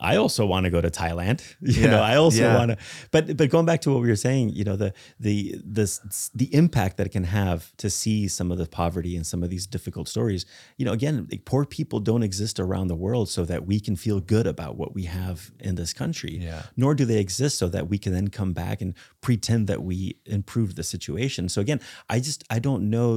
[0.02, 2.58] "I also want to go to Thailand." You Yeah, know, I also yeah.
[2.58, 2.76] want to.
[3.14, 5.36] But but going back to what we were saying, you know, the the
[5.78, 5.86] the
[6.34, 9.50] the impact that it can have to see some of the poverty and some of
[9.50, 10.44] these difficult stories.
[10.78, 13.96] You know, again, like, poor people don't exist around the world so that we can
[13.96, 16.62] feel good about what we have in this country Yeah.
[16.76, 20.16] nor do they exist so that we can then come back and pretend that we
[20.26, 21.48] improved the situation.
[21.48, 21.80] So again,
[22.14, 23.10] I just I don't know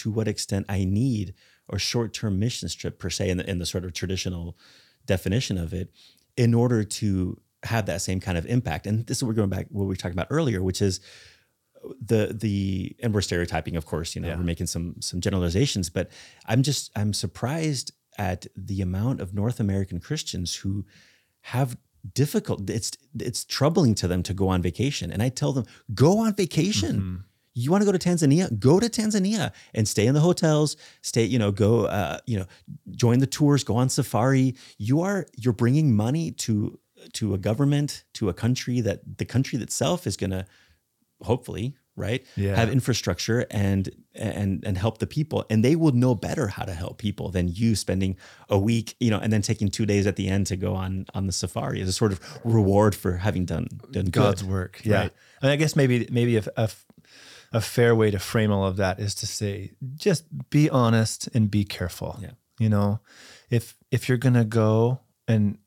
[0.00, 1.34] to what extent I need
[1.72, 4.56] a short-term mission trip per se in the, in the sort of traditional
[5.06, 5.88] definition of it
[6.44, 7.10] in order to
[7.62, 8.86] have that same kind of impact.
[8.86, 11.00] And this is what we're going back what we were talking about earlier, which is
[12.10, 14.36] the the and we're stereotyping, of course, you know, Yeah.
[14.38, 16.06] we're making some some generalizations, but
[16.50, 20.84] I'm just I'm surprised at the amount of North American Christians who
[21.54, 21.76] have
[22.14, 22.90] difficult it's
[23.28, 25.10] it's troubling to them to go on vacation.
[25.12, 26.96] And I tell them, go on vacation.
[26.96, 27.16] Mm-hmm.
[27.54, 28.58] You want to go to Tanzania?
[28.58, 30.76] Go to Tanzania and stay in the hotels.
[31.02, 32.46] Stay, you know, go, uh, you know,
[32.92, 33.64] join the tours.
[33.64, 34.54] Go on safari.
[34.78, 36.78] You are you're bringing money to
[37.14, 40.44] to a government, to a country that the country itself is going to
[41.22, 42.54] hopefully right Yeah.
[42.56, 46.72] have infrastructure and and and help the people and they will know better how to
[46.72, 48.16] help people than you spending
[48.48, 51.04] a week you know and then taking two days at the end to go on
[51.14, 54.50] on the safari as a sort of reward for having done done God's good.
[54.50, 54.80] work.
[54.84, 55.00] Yeah.
[55.00, 55.12] Right.
[55.42, 56.70] And I guess maybe maybe if, a,
[57.52, 61.50] a fair way to frame all of that is to say just be honest and
[61.50, 62.18] be careful.
[62.22, 62.30] Yeah.
[62.58, 63.00] You know,
[63.50, 65.58] if if you're gonna go and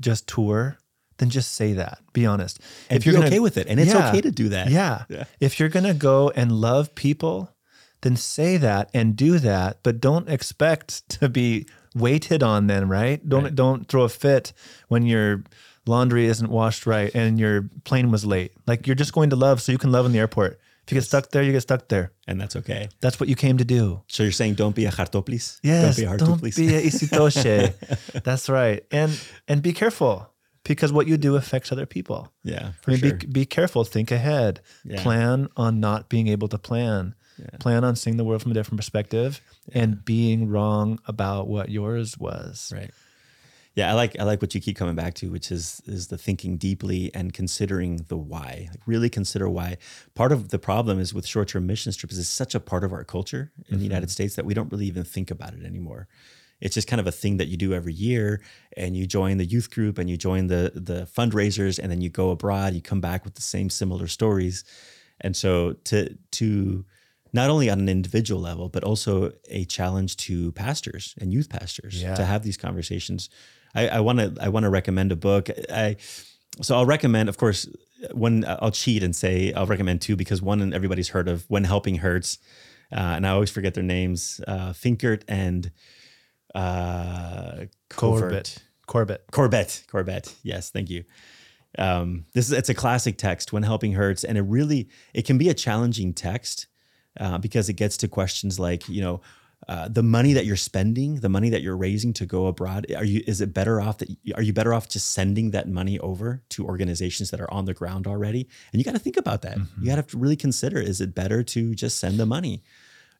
[0.00, 0.78] just tour,
[1.18, 1.98] then just say that.
[2.12, 2.60] Be honest.
[2.90, 4.08] and if you're gonna- okay with it and it's Yeah.
[4.08, 5.04] okay to do that Yeah.
[5.08, 5.24] Yeah.
[5.40, 7.50] If you're gonna go and love people,
[8.02, 13.26] then say that and do that, but don't expect to be waited on then, right?
[13.28, 13.54] Don't Right.
[13.54, 14.52] don't throw a fit
[14.88, 15.42] when your
[15.86, 18.52] laundry isn't washed right and your plane was late.
[18.66, 20.60] Like you're just going to love so you can love in the airport.
[20.86, 22.12] If you get stuck there, you get stuck there.
[22.28, 24.02] and that's okay That's what you came to do.
[24.08, 26.80] so you're saying don't be a hartoplis Yes, don't be a don't hartoplis be a
[26.90, 28.22] isitoshe.
[28.22, 28.84] That's right.
[28.90, 29.12] And
[29.48, 30.30] and be careful
[30.64, 32.32] because what you do affects other people.
[32.44, 33.84] yeah I for mean, sure be, be careful.
[33.84, 34.60] Think ahead.
[34.84, 35.02] Yeah.
[35.02, 37.14] Plan on not being able to plan.
[37.60, 39.40] Plan on seeing the world from a different perspective
[39.74, 42.72] and being wrong about what yours was.
[42.74, 42.90] Right.
[43.76, 46.16] Yeah, I like I like what you keep coming back to, which is is the
[46.16, 48.68] thinking deeply and considering the why.
[48.70, 49.76] Like really consider why.
[50.14, 52.92] Part of the problem is with short term mission trips is such a part of
[52.94, 54.12] our culture in the United mm-hmm.
[54.12, 56.08] States that we don't really even think about it anymore.
[56.58, 58.40] It's just kind of a thing that you do every year,
[58.78, 62.08] and you join the youth group and you join the the fundraisers, and then you
[62.08, 62.72] go abroad.
[62.72, 64.64] You come back with the same similar stories,
[65.20, 66.86] and so to to
[67.34, 72.00] not only on an individual level, but also a challenge to pastors and youth pastors
[72.00, 72.14] Yeah.
[72.14, 73.28] to have these conversations.
[73.84, 75.48] I want to I want to recommend a book.
[75.70, 75.96] I
[76.62, 77.68] so I'll recommend, of course,
[78.12, 81.64] one I'll cheat and say I'll recommend two because one and everybody's heard of When
[81.64, 82.38] Helping Hurts,
[82.92, 85.70] uh, and I always forget their names, uh, Fikkert and
[86.54, 88.62] uh, Corbett.
[88.86, 89.24] Corbett.
[89.30, 89.84] Corbett.
[89.90, 90.34] Corbett.
[90.42, 91.04] Yes, thank you.
[91.78, 95.36] Um, this is it's a classic text when helping hurts, and it really it can
[95.36, 96.66] be a challenging text
[97.20, 99.20] uh, because it gets to questions like you know
[99.68, 102.86] uh, the money that you're spending, the money that you're raising to go abroad.
[102.96, 105.98] Are you is it better off that are you better off just sending that money
[105.98, 108.48] over to organizations that are on the ground already?
[108.72, 109.58] And you got to think about that.
[109.80, 112.62] You got to really consider: is it better to just send the money?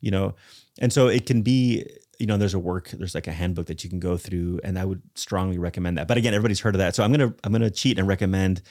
[0.01, 0.35] You know,
[0.79, 1.85] and so it can be
[2.19, 4.79] you know there's a work there's like a handbook that you can go through and
[4.79, 7.53] i would strongly recommend that but again everybody's heard of that so i'm gonna i'm
[7.53, 8.63] gonna cheat and recommend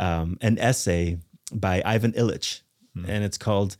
[0.00, 1.16] um, an essay
[1.52, 2.62] by ivan illich
[3.06, 3.76] and it's called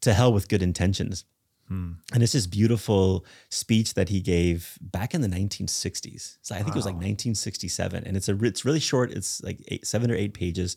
[0.00, 1.24] to hell with good intentions
[1.70, 6.74] and it's this beautiful speech that he gave back in the 1960s so i think
[6.74, 10.14] it was like 1967 and it's a it's really short it's like eight, seven or
[10.14, 10.76] eight pages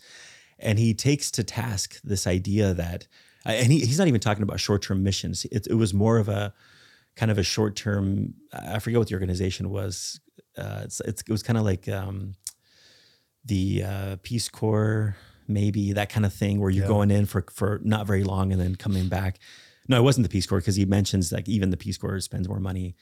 [0.59, 3.07] and he takes to task this idea that
[3.45, 6.53] and he, he's not even talking about short-term missions it, it was more of a
[7.15, 8.33] kind of a short term.
[8.51, 10.19] I forget what the organization was.
[10.57, 12.33] Uh, it's, it's it was kind of like um,
[13.45, 15.15] the uh, Peace Corps,
[15.47, 16.87] maybe that kind of thing, where you're Yeah.
[16.87, 19.37] going in for for not very long and then coming back.
[19.87, 22.47] No, it wasn't the Peace Corps because he mentions like even the Peace Corps spends
[22.47, 22.95] more money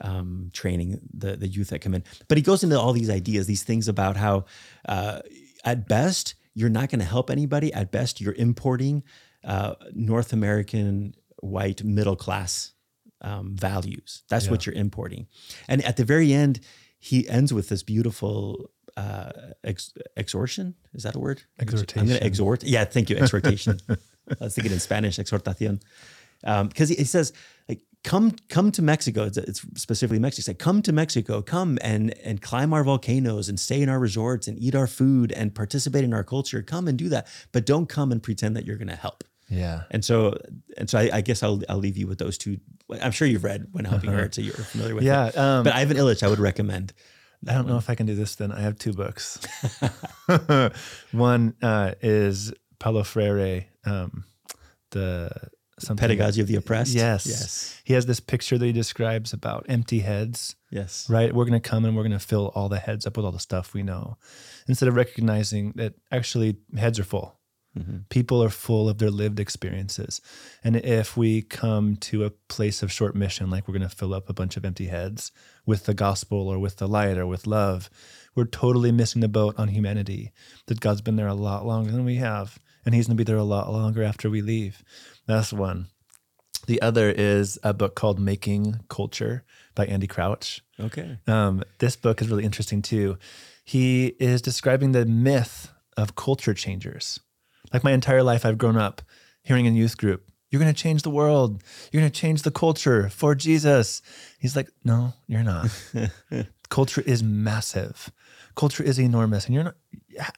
[0.00, 2.04] um, training the the youth that come in.
[2.28, 4.44] But he goes into all these ideas, these things about how
[4.88, 5.20] uh,
[5.64, 7.72] at best you're not going to help anybody.
[7.72, 9.02] At best, you're importing
[9.44, 12.72] uh, North American white middle class
[13.20, 14.22] um, values.
[14.28, 15.26] That's what you're importing.
[15.68, 16.60] And at the very end,
[16.98, 20.74] he ends with this beautiful uh, ex- exhortation.
[20.94, 21.42] Is that a word?
[21.58, 22.00] Exhortation.
[22.00, 22.64] I'm going to exhort.
[22.64, 23.16] Yeah, thank you.
[23.16, 23.78] Exhortation.
[23.88, 23.96] I
[24.40, 25.82] was thinking in Spanish, exhortación.
[26.46, 27.32] Because he, he says,
[27.68, 29.24] like, come come to Mexico.
[29.24, 30.40] It's, it's specifically Mexico.
[30.40, 31.42] He said, come to Mexico.
[31.42, 35.32] Come and and climb our volcanoes and stay in our resorts and eat our food
[35.32, 36.62] and participate in our culture.
[36.62, 39.24] Come and do that, but don't come and pretend that you're going to help.
[39.48, 39.82] Yeah.
[39.90, 40.36] And so,
[40.76, 42.58] and so, I, I guess I'll I'll leave you with those two.
[43.02, 45.08] I'm sure you've read When Helping Hurts, so you're familiar with it.
[45.08, 45.26] Yeah.
[45.28, 45.36] it.
[45.36, 46.92] Um, But Ivan Illich, I would recommend.
[47.48, 48.50] I don't know if I can do this then.
[48.50, 49.38] I have two books.
[51.12, 54.24] One uh, is Paulo Freire, um,
[54.90, 55.30] the
[55.78, 56.00] something.
[56.02, 56.94] Pedagogy of the Oppressed.
[56.94, 57.26] Yes.
[57.26, 57.80] Yes.
[57.84, 61.08] He has this picture that he describes about empty heads, Yes.
[61.08, 61.34] right?
[61.34, 63.32] We're going to come and we're going to fill all the heads up with all
[63.32, 64.16] the stuff we know
[64.68, 67.38] instead of recognizing that actually heads are full.
[67.78, 67.96] Mm-hmm.
[68.08, 70.22] People are full of their lived experiences.
[70.64, 74.14] And if we come to a place of short mission, like we're going to fill
[74.14, 75.30] up a bunch of empty heads
[75.66, 77.90] with the gospel or with the light or with love,
[78.34, 80.32] we're totally missing the boat on humanity.
[80.68, 82.58] That God's been there a lot longer than we have.
[82.86, 84.82] And he's going to be there a lot longer after we leave.
[85.26, 85.88] That's one.
[86.66, 90.62] The other is a book called Making Culture by Andy Crouch.
[90.80, 91.18] Okay.
[91.26, 93.18] Um, this book is really interesting too.
[93.64, 97.20] He is describing the myth of culture changers.
[97.72, 99.02] Like my entire life, I've grown up
[99.42, 101.62] hearing in youth group, you're going to change the world.
[101.90, 104.02] You're going to change the culture for Jesus.
[104.38, 105.68] He's like, no, you're not.
[106.68, 108.12] culture is massive.
[108.54, 109.46] Culture is enormous.
[109.46, 109.76] And you're not,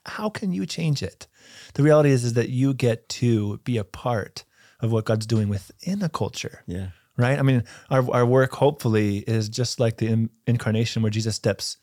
[0.05, 1.27] how can you change it?
[1.75, 4.45] The reality is, is that you get to be a part
[4.81, 6.89] of what God's doing within a culture Yeah.
[7.17, 7.39] right?
[7.39, 11.77] I mean, our, our work hopefully is just like the in, incarnation where Jesus steps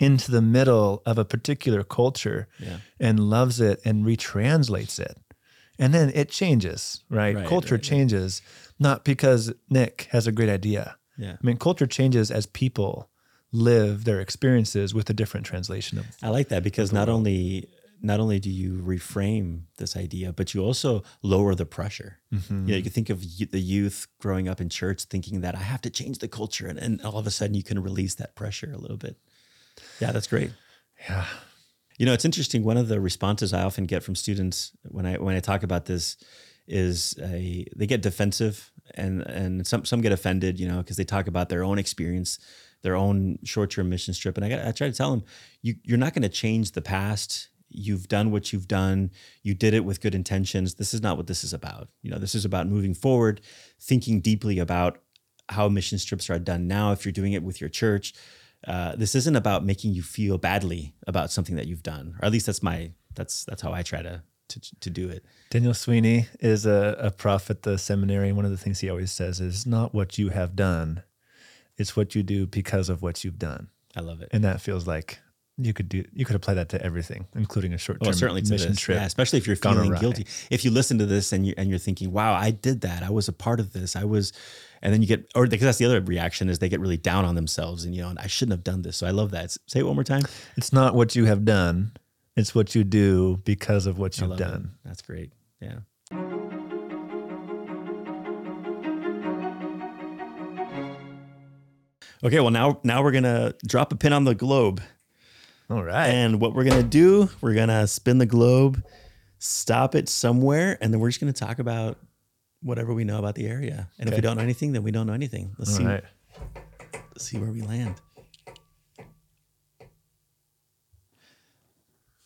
[0.00, 2.78] into the middle of a particular culture Yeah.
[3.00, 5.16] and loves it and retranslates it.
[5.78, 7.36] And then it changes, right?
[7.36, 7.82] Right, culture right, right.
[7.90, 8.42] changes
[8.78, 10.96] not because Nick has a great idea.
[11.16, 11.32] Yeah.
[11.32, 13.10] I mean, culture changes as people
[13.52, 17.68] live their experiences with a different translation of I like that because not only
[18.00, 22.18] not only do you reframe this idea, but you also lower the pressure.
[22.32, 22.66] Mm-hmm.
[22.66, 25.60] You know, you can think of the youth growing up in church thinking that I
[25.60, 28.34] have to change the culture, and, and all of a sudden you can release that
[28.34, 29.16] pressure a little bit.
[30.00, 30.52] Yeah, that's great.
[31.08, 31.24] Yeah.
[31.98, 32.62] You know, it's interesting.
[32.62, 35.86] One of the responses I often get from students when I when I talk about
[35.86, 36.16] this
[36.68, 41.04] is a they get defensive and and some some get offended, you know, because they
[41.04, 42.38] talk about their own experience,
[42.82, 45.24] their own short term mission trip, and I got I try to tell them
[45.62, 47.48] you you're not going to change the past.
[47.68, 49.10] You've done what you've done.
[49.42, 50.74] You did it with good intentions.
[50.74, 51.88] This is not what this is about.
[52.02, 53.40] You know, this is about moving forward,
[53.80, 55.00] thinking deeply about
[55.48, 56.92] how mission trips are done now.
[56.92, 58.14] If you're doing it with your church,
[58.66, 62.32] uh, this isn't about making you feel badly about something that you've done, or at
[62.32, 65.24] least that's my that's that's how I try to to, to do it.
[65.50, 68.28] Daniel Sweeney is a, a prof at the seminary.
[68.28, 71.02] And one of the things he always says is not what you have done,
[71.76, 73.68] it's what you do because of what you've done.
[73.96, 74.28] I love it.
[74.32, 75.20] And that feels like
[75.60, 78.42] you could do you could apply that to everything, including a short term Well, certainly
[78.42, 78.96] to mission trip.
[78.98, 79.98] Yeah, especially if you're feeling awry.
[80.00, 80.26] guilty.
[80.50, 83.02] If you listen to this and you and you're thinking, "Wow, I did that.
[83.02, 83.96] I was a part of this.
[83.96, 84.32] I was,"
[84.82, 87.24] and then you get, or because that's the other reaction is they get really down
[87.24, 88.96] on themselves and you know, and I shouldn't have done this.
[88.96, 89.56] So I love that.
[89.66, 90.22] Say it one more time.
[90.56, 91.92] It's not what you have done,
[92.36, 94.44] it's what you do because of what you've love it.
[94.44, 94.70] done.
[94.84, 95.32] That's great.
[95.60, 95.80] Yeah.
[102.24, 104.80] Okay, well now now we're gonna drop a pin on the globe.
[105.70, 106.08] All right.
[106.08, 108.82] And what we're gonna do, we're gonna spin the globe,
[109.38, 111.98] stop it somewhere, and then we're just gonna talk about
[112.62, 113.88] whatever we know about the area.
[113.98, 115.54] And if we don't know anything, then we don't know anything.
[115.58, 115.84] Let's All see.
[115.84, 116.04] right.
[116.92, 117.94] Let's see where we land.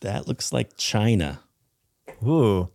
[0.01, 1.41] That looks like China.
[2.27, 2.71] Ooh.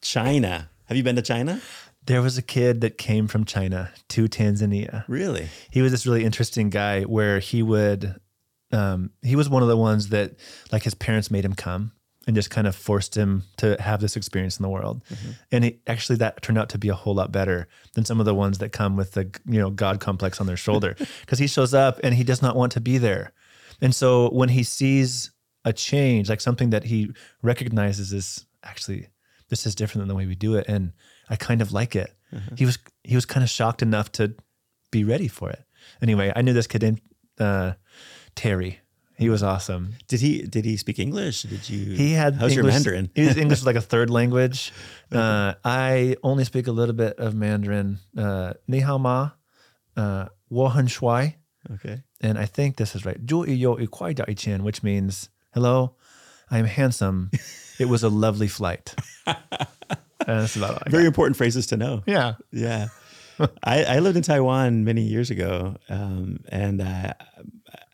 [0.00, 0.70] China.
[0.86, 1.60] Have you been to China?
[2.04, 5.04] There was a kid that came from China to Tanzania.
[5.06, 5.48] Really?
[5.70, 8.16] He was this really interesting guy where he would,
[8.72, 10.36] um, he was one of the ones that
[10.70, 11.92] like his parents made him come
[12.26, 15.02] and just kind of forced him to have this experience in the world.
[15.50, 18.26] And it, actually, that turned out to be a whole lot better than some of
[18.26, 21.46] the ones that come with the you know God complex on their shoulder because he
[21.46, 23.32] shows up and he does not want to be there.
[23.80, 25.32] And so when he sees
[25.64, 27.10] a change, like something that he
[27.42, 29.08] recognizes is actually
[29.48, 30.92] this is different than the way we do it, and
[31.28, 32.14] I kind of like it.
[32.56, 34.34] He was he was kind of shocked enough to
[34.90, 35.64] be ready for it.
[36.00, 37.00] Anyway, I knew this kid named
[37.38, 37.72] uh,
[38.34, 38.80] Terry.
[39.16, 39.94] He was awesome.
[40.08, 41.42] Did he did he speak English?
[41.42, 41.94] Did you?
[41.94, 42.34] He had.
[42.34, 43.10] How's English, your Mandarin?
[43.14, 44.72] his English was like a third language.
[45.12, 47.98] Uh, I only speak a little bit of Mandarin.
[48.16, 49.30] Uh, ni hao ma,
[49.96, 51.34] uh, wo huan shuai.
[51.74, 52.02] Okay.
[52.20, 53.24] And I think this is right.
[53.24, 55.94] Zhu yo yi kuai dai qian, which means hello,
[56.50, 57.30] I am handsome.
[57.78, 58.94] it was a lovely flight.
[60.26, 62.02] that's about all Very important phrases to know.
[62.06, 62.34] Yeah.
[62.50, 62.88] Yeah.
[63.64, 67.14] I, I, lived in Taiwan many years ago, um, and uh,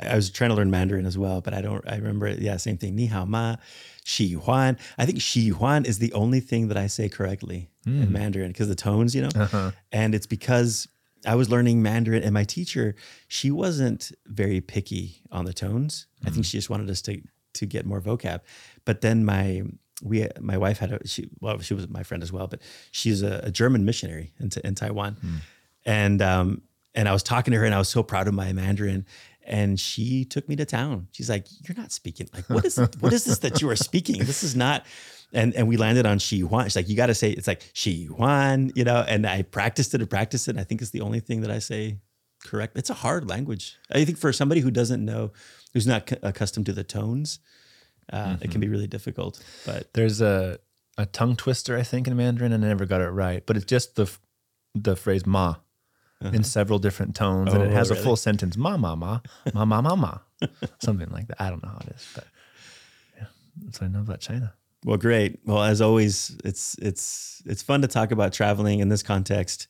[0.00, 1.86] I was trying to learn Mandarin as well, but I don't.
[1.88, 2.94] I remember, yeah, same thing.
[2.94, 3.56] Ni hao ma,
[4.04, 4.78] xi huan.
[4.96, 8.12] I think xi huan is the only thing that I say correctly in hmm.
[8.12, 9.72] Mandarin because the tones, you know, uh-huh.
[9.90, 10.88] and it's because
[11.26, 12.94] I was learning Mandarin, and my teacher,
[13.26, 16.06] she wasn't very picky on the tones.
[16.22, 16.42] I think hmm.
[16.42, 17.20] she just wanted us to
[17.54, 18.40] to get more vocab.
[18.84, 19.62] But then my
[20.02, 22.60] we my wife had a she well she was my friend as well, but
[22.92, 25.36] she's a, a German missionary in, in Taiwan, hmm.
[25.84, 26.62] and um
[26.94, 29.06] and I was talking to her and I was so proud of my Mandarin.
[29.48, 31.08] And she took me to town.
[31.12, 34.18] She's like, "You're not speaking like what is what is this that you are speaking?
[34.18, 34.84] This is not."
[35.32, 36.64] And and we landed on Shi Huan.
[36.64, 39.04] She's like, "You got to say it's like Shi Huan," you know.
[39.08, 40.52] And I practiced it and practiced it.
[40.52, 41.98] And I think it's the only thing that I say
[42.44, 42.76] correct.
[42.78, 43.76] It's a hard language.
[43.90, 45.32] I think for somebody who doesn't know,
[45.72, 47.40] who's not c- accustomed to the tones,
[48.12, 49.42] uh, it can be really difficult.
[49.66, 50.58] But There's a,
[50.96, 53.44] a tongue twister, I think, in Mandarin, and I never got it right.
[53.44, 54.10] But it's just the
[54.74, 55.56] the phrase ma
[56.20, 57.74] in several different tones, and it Uh-huh.
[57.74, 59.20] Oh, has a full sentence ma ma ma
[59.54, 60.18] ma ma ma ma,
[60.80, 61.40] something like that.
[61.40, 62.24] I don't know how it is, but
[63.16, 63.26] yeah,
[63.64, 64.52] that's what I know about China.
[64.84, 65.40] Well, great.
[65.44, 69.68] Well, as always, it's it's it's fun to talk about traveling in this context.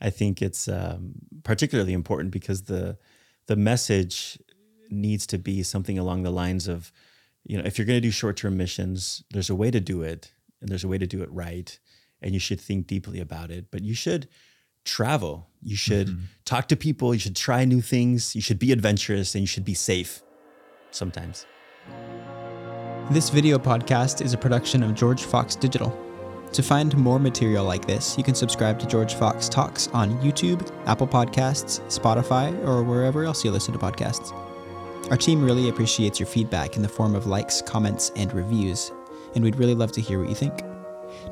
[0.00, 2.98] I think it's um, particularly important because the
[3.46, 4.38] the message
[4.90, 6.92] needs to be something along the lines of,
[7.44, 10.02] you know, if you're going to do short term missions, there's a way to do
[10.02, 11.78] it, and there's a way to do it right,
[12.20, 13.70] and you should think deeply about it.
[13.70, 14.28] But you should
[14.84, 15.48] travel.
[15.62, 16.24] You should mm-hmm.
[16.44, 17.14] talk to people.
[17.14, 18.34] You should try new things.
[18.34, 20.22] You should be adventurous, and you should be safe.
[20.90, 21.46] Sometimes.
[23.10, 25.96] This video podcast is a production of George Fox Digital.
[26.52, 30.70] To find more material like this, you can subscribe to George Fox Talks on YouTube,
[30.86, 34.32] Apple Podcasts, Spotify, or wherever else you listen to podcasts.
[35.10, 38.92] Our team really appreciates your feedback in the form of likes, comments, and reviews,
[39.34, 40.62] and we'd really love to hear what you think.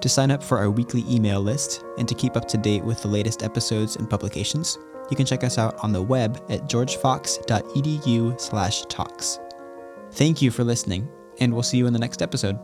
[0.00, 3.02] To sign up for our weekly email list and to keep up to date with
[3.02, 4.78] the latest episodes and publications,
[5.10, 9.38] you can check us out on the web at georgefox.edu/talks.
[10.12, 12.58] Thank you for listening, and we'll see you in the next episode.